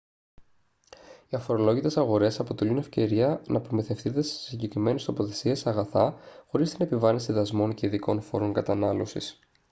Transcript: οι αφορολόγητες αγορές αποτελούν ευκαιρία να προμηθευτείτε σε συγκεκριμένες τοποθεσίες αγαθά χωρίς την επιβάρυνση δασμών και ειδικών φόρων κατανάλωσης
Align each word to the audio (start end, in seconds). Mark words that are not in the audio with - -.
οι 1.29 1.35
αφορολόγητες 1.37 1.97
αγορές 1.97 2.39
αποτελούν 2.39 2.77
ευκαιρία 2.77 3.41
να 3.47 3.61
προμηθευτείτε 3.61 4.21
σε 4.21 4.39
συγκεκριμένες 4.39 5.03
τοποθεσίες 5.05 5.67
αγαθά 5.67 6.15
χωρίς 6.47 6.69
την 6.71 6.85
επιβάρυνση 6.85 7.31
δασμών 7.31 7.73
και 7.73 7.85
ειδικών 7.87 8.21
φόρων 8.21 8.53
κατανάλωσης 8.53 9.39